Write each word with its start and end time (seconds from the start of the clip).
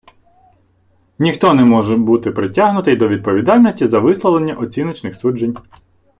Ніхто 1.19 1.53
не 1.53 1.65
може 1.65 1.95
бути 1.97 2.31
притягнутий 2.31 2.95
до 2.95 3.07
відповідальності 3.07 3.87
за 3.87 3.99
висловлення 3.99 4.53
оціночних 4.55 5.15
суджень. 5.15 5.55